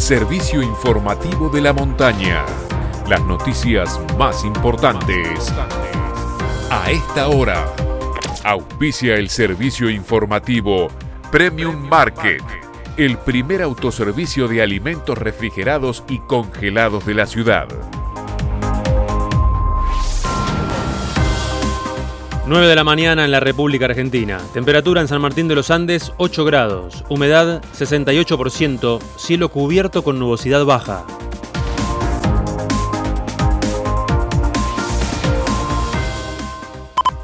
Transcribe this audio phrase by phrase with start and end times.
[0.00, 2.44] servicio informativo de la montaña.
[3.08, 5.52] Las noticias más importantes.
[6.70, 7.66] A esta hora,
[8.44, 10.88] auspicia el servicio informativo
[11.32, 12.42] Premium Market,
[12.96, 17.66] el primer autoservicio de alimentos refrigerados y congelados de la ciudad.
[22.48, 24.38] 9 de la mañana en la República Argentina.
[24.54, 27.04] Temperatura en San Martín de los Andes 8 grados.
[27.10, 29.00] Humedad 68%.
[29.18, 31.04] Cielo cubierto con nubosidad baja.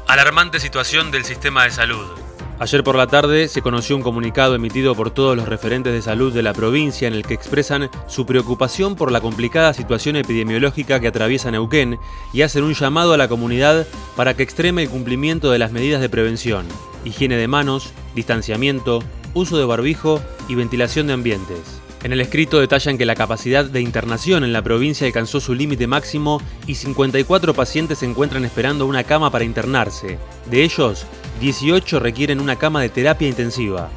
[0.05, 2.24] Alarmante situación del sistema de salud.
[2.57, 6.33] Ayer por la tarde se conoció un comunicado emitido por todos los referentes de salud
[6.33, 11.09] de la provincia en el que expresan su preocupación por la complicada situación epidemiológica que
[11.09, 11.99] atraviesa Neuquén
[12.31, 15.99] y hacen un llamado a la comunidad para que extreme el cumplimiento de las medidas
[15.99, 16.65] de prevención,
[17.03, 21.81] higiene de manos, distanciamiento, uso de barbijo y ventilación de ambientes.
[22.05, 25.87] En el escrito detallan que la capacidad de internación en la provincia alcanzó su límite
[25.87, 30.19] máximo y 54 pacientes se encuentran esperando una cama para internarse.
[30.49, 31.05] De ellos,
[31.39, 33.89] 18 requieren una cama de terapia intensiva.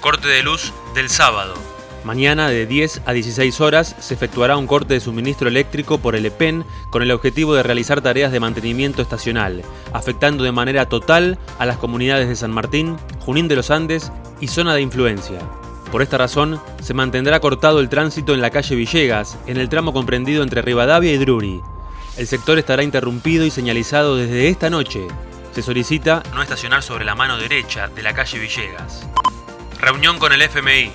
[0.00, 1.54] Corte de luz del sábado.
[2.04, 6.26] Mañana de 10 a 16 horas se efectuará un corte de suministro eléctrico por el
[6.26, 11.66] EPEN con el objetivo de realizar tareas de mantenimiento estacional, afectando de manera total a
[11.66, 14.10] las comunidades de San Martín, Junín de los Andes
[14.40, 15.38] y zona de influencia.
[15.92, 19.92] Por esta razón, se mantendrá cortado el tránsito en la calle Villegas, en el tramo
[19.92, 21.60] comprendido entre Rivadavia y Druri.
[22.16, 25.06] El sector estará interrumpido y señalizado desde esta noche.
[25.52, 29.06] Se solicita no estacionar sobre la mano derecha de la calle Villegas.
[29.78, 30.90] Reunión con el FMI.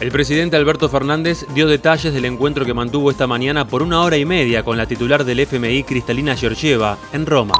[0.00, 4.16] El presidente Alberto Fernández dio detalles del encuentro que mantuvo esta mañana por una hora
[4.16, 7.56] y media con la titular del FMI, Cristalina Georgieva, en Roma.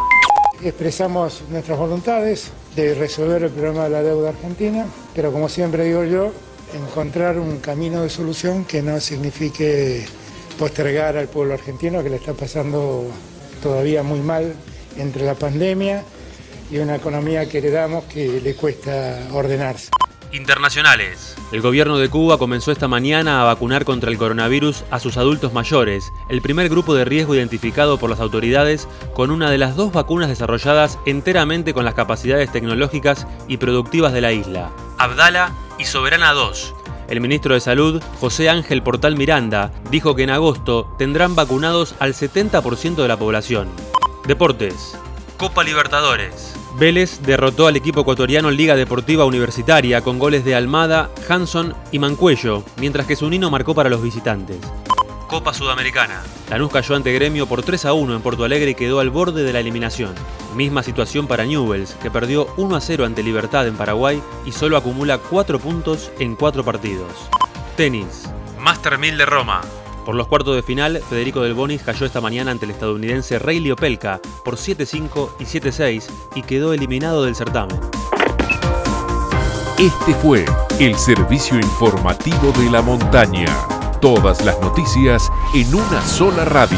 [0.62, 6.04] Expresamos nuestras voluntades de resolver el problema de la deuda argentina, pero como siempre digo
[6.04, 6.32] yo,
[6.72, 10.06] encontrar un camino de solución que no signifique
[10.58, 13.04] postergar al pueblo argentino que le está pasando
[13.62, 14.54] todavía muy mal
[14.96, 16.02] entre la pandemia
[16.74, 19.90] y una economía que heredamos que le cuesta ordenarse.
[20.32, 21.36] Internacionales.
[21.52, 25.52] El gobierno de Cuba comenzó esta mañana a vacunar contra el coronavirus a sus adultos
[25.52, 29.92] mayores, el primer grupo de riesgo identificado por las autoridades con una de las dos
[29.92, 36.32] vacunas desarrolladas enteramente con las capacidades tecnológicas y productivas de la isla, Abdala y Soberana
[36.32, 36.74] 2.
[37.06, 42.14] El ministro de Salud, José Ángel Portal Miranda, dijo que en agosto tendrán vacunados al
[42.14, 43.68] 70% de la población.
[44.26, 44.98] Deportes.
[45.36, 46.63] Copa Libertadores.
[46.76, 52.64] Vélez derrotó al equipo ecuatoriano Liga Deportiva Universitaria con goles de Almada, Hanson y Mancuello,
[52.78, 54.58] mientras que Zunino marcó para los visitantes.
[55.28, 56.22] Copa Sudamericana.
[56.50, 59.44] Lanús cayó ante Gremio por 3 a 1 en Porto Alegre y quedó al borde
[59.44, 60.14] de la eliminación.
[60.56, 64.76] Misma situación para Newells, que perdió 1 a 0 ante Libertad en Paraguay y solo
[64.76, 67.12] acumula 4 puntos en 4 partidos.
[67.76, 68.28] Tenis.
[68.58, 69.60] Master 1000 de Roma.
[70.04, 73.60] Por los cuartos de final, Federico Del Bonis cayó esta mañana ante el estadounidense Ray
[73.60, 77.80] Liopelka por 7-5 y 7-6 y quedó eliminado del certamen.
[79.78, 80.44] Este fue
[80.78, 83.46] el servicio informativo de la montaña.
[84.00, 86.76] Todas las noticias en una sola radio.